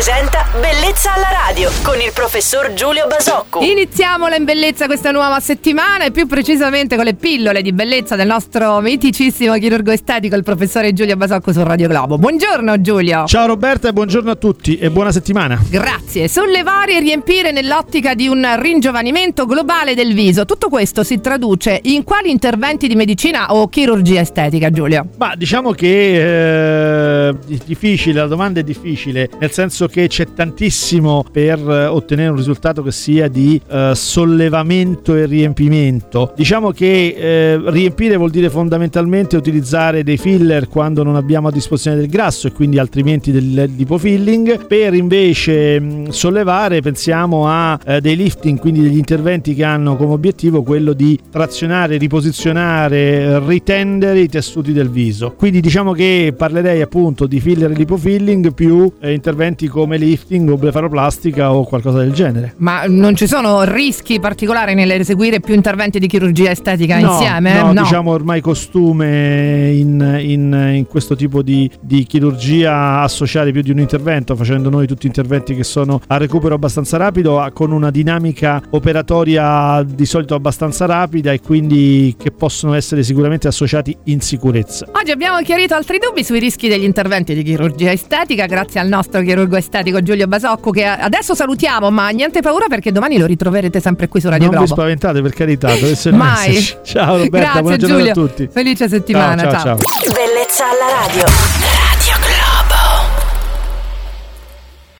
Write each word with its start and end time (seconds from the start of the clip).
presenta 0.00 0.49
Bellezza 0.52 1.14
alla 1.14 1.28
radio 1.46 1.70
con 1.84 2.00
il 2.00 2.10
professor 2.12 2.72
Giulio 2.72 3.06
Basocco. 3.06 3.60
Iniziamola 3.60 4.34
in 4.34 4.42
bellezza 4.42 4.86
questa 4.86 5.12
nuova 5.12 5.38
settimana 5.38 6.06
e 6.06 6.10
più 6.10 6.26
precisamente 6.26 6.96
con 6.96 7.04
le 7.04 7.14
pillole 7.14 7.62
di 7.62 7.72
bellezza 7.72 8.16
del 8.16 8.26
nostro 8.26 8.80
miticissimo 8.80 9.56
chirurgo 9.58 9.92
estetico, 9.92 10.34
il 10.34 10.42
professore 10.42 10.92
Giulio 10.92 11.14
Basocco 11.14 11.52
su 11.52 11.62
Radio 11.62 11.86
Globo. 11.86 12.18
Buongiorno 12.18 12.80
Giulio. 12.80 13.26
Ciao 13.26 13.46
Roberta 13.46 13.90
e 13.90 13.92
buongiorno 13.92 14.32
a 14.32 14.34
tutti 14.34 14.76
e 14.76 14.90
buona 14.90 15.12
settimana. 15.12 15.56
Grazie. 15.70 16.26
Sollevare 16.26 16.96
e 16.96 16.98
riempire 16.98 17.52
nell'ottica 17.52 18.14
di 18.14 18.26
un 18.26 18.44
ringiovanimento 18.58 19.46
globale 19.46 19.94
del 19.94 20.14
viso. 20.14 20.46
Tutto 20.46 20.68
questo 20.68 21.04
si 21.04 21.20
traduce 21.20 21.78
in 21.84 22.02
quali 22.02 22.28
interventi 22.28 22.88
di 22.88 22.96
medicina 22.96 23.54
o 23.54 23.68
chirurgia 23.68 24.22
estetica, 24.22 24.68
Giulio? 24.70 25.10
Ma 25.16 25.36
diciamo 25.36 25.70
che 25.70 27.28
eh, 27.28 27.28
è 27.28 27.58
difficile, 27.64 28.18
la 28.18 28.26
domanda 28.26 28.58
è 28.58 28.64
difficile, 28.64 29.30
nel 29.38 29.52
senso 29.52 29.86
che 29.86 30.08
c'è 30.08 30.26
tantissimo 30.40 31.22
per 31.30 31.58
eh, 31.58 31.84
ottenere 31.84 32.30
un 32.30 32.36
risultato 32.36 32.82
che 32.82 32.92
sia 32.92 33.28
di 33.28 33.60
eh, 33.68 33.92
sollevamento 33.94 35.14
e 35.14 35.26
riempimento. 35.26 36.32
Diciamo 36.34 36.70
che 36.70 37.14
eh, 37.14 37.60
riempire 37.70 38.16
vuol 38.16 38.30
dire 38.30 38.48
fondamentalmente 38.48 39.36
utilizzare 39.36 40.02
dei 40.02 40.16
filler 40.16 40.66
quando 40.66 41.02
non 41.02 41.16
abbiamo 41.16 41.48
a 41.48 41.52
disposizione 41.52 41.98
del 41.98 42.08
grasso 42.08 42.46
e 42.46 42.52
quindi 42.52 42.78
altrimenti 42.78 43.32
del 43.32 43.70
lipofilling. 43.76 44.66
Per 44.66 44.94
invece 44.94 45.78
mh, 45.78 46.08
sollevare 46.08 46.80
pensiamo 46.80 47.46
a 47.46 47.78
eh, 47.84 48.00
dei 48.00 48.16
lifting, 48.16 48.58
quindi 48.58 48.80
degli 48.80 48.96
interventi 48.96 49.54
che 49.54 49.64
hanno 49.64 49.96
come 49.96 50.14
obiettivo 50.14 50.62
quello 50.62 50.94
di 50.94 51.18
trazionare, 51.30 51.98
riposizionare, 51.98 53.38
ritendere 53.46 54.20
i 54.20 54.28
tessuti 54.30 54.72
del 54.72 54.88
viso. 54.88 55.34
Quindi 55.36 55.60
diciamo 55.60 55.92
che 55.92 56.32
parlerei 56.34 56.80
appunto 56.80 57.26
di 57.26 57.40
filler 57.40 57.72
e 57.72 57.74
lipofilling 57.74 58.54
più 58.54 58.90
eh, 59.00 59.12
interventi 59.12 59.68
come 59.68 59.98
lifting 59.98 60.28
o 60.32 60.56
blefaroplastica 60.56 61.52
o 61.52 61.64
qualcosa 61.64 61.98
del 61.98 62.12
genere. 62.12 62.54
Ma 62.58 62.84
non 62.86 63.16
ci 63.16 63.26
sono 63.26 63.62
rischi 63.64 64.20
particolari 64.20 64.74
nell'eseguire 64.74 65.40
più 65.40 65.54
interventi 65.54 65.98
di 65.98 66.06
chirurgia 66.06 66.50
estetica 66.50 66.98
No, 66.98 67.12
insieme? 67.12 67.62
No, 67.62 67.72
diciamo 67.82 68.12
ormai 68.12 68.40
costume 68.40 69.72
in, 69.72 70.18
in- 70.20 70.72
in 70.74 70.86
questo 70.86 71.16
tipo 71.16 71.42
di, 71.42 71.68
di 71.80 72.04
chirurgia 72.04 73.00
associare 73.00 73.50
più 73.50 73.62
di 73.62 73.70
un 73.72 73.80
intervento, 73.80 74.36
facendo 74.36 74.70
noi 74.70 74.86
tutti 74.86 75.06
interventi 75.06 75.54
che 75.54 75.64
sono 75.64 76.00
a 76.06 76.16
recupero 76.16 76.54
abbastanza 76.54 76.96
rapido, 76.96 77.44
con 77.52 77.72
una 77.72 77.90
dinamica 77.90 78.62
operatoria 78.70 79.82
di 79.82 80.06
solito 80.06 80.34
abbastanza 80.34 80.86
rapida 80.86 81.32
e 81.32 81.40
quindi 81.40 82.14
che 82.18 82.30
possono 82.30 82.74
essere 82.74 83.02
sicuramente 83.02 83.48
associati 83.48 83.96
in 84.04 84.20
sicurezza. 84.20 84.86
Oggi 84.92 85.10
abbiamo 85.10 85.40
chiarito 85.42 85.74
altri 85.74 85.98
dubbi 85.98 86.22
sui 86.22 86.38
rischi 86.38 86.68
degli 86.68 86.84
interventi 86.84 87.34
di 87.34 87.42
chirurgia 87.42 87.90
estetica 87.90 88.46
grazie 88.46 88.78
al 88.80 88.88
nostro 88.88 89.20
chirurgo 89.22 89.56
estetico 89.56 90.00
Giulio 90.02 90.19
Basocco 90.26 90.70
che 90.70 90.84
adesso 90.84 91.34
salutiamo 91.34 91.90
ma 91.90 92.08
niente 92.10 92.40
paura 92.40 92.66
perché 92.68 92.92
domani 92.92 93.18
lo 93.18 93.26
ritroverete 93.26 93.80
sempre 93.80 94.08
qui 94.08 94.20
su 94.20 94.28
Radio 94.28 94.46
non 94.50 94.60
vi 94.60 94.64
Globo. 94.66 94.74
spaventate 94.80 95.22
per 95.22 95.32
carità, 95.32 95.68
dovesse 95.74 96.10
non 96.10 96.18
Mai. 96.20 96.50
esserci. 96.50 96.76
Ciao 96.84 97.16
Roberta, 97.16 97.38
Grazie 97.38 97.60
buona 97.60 97.76
giornata 97.76 98.02
Giulio. 98.12 98.24
a 98.24 98.26
tutti. 98.28 98.48
Felice 98.52 98.88
settimana, 98.88 99.42
ciao. 99.42 99.50
ciao. 99.52 99.62
ciao. 99.78 100.12
Bellezza 100.12 100.64
alla 100.64 101.06
radio. 101.06 101.69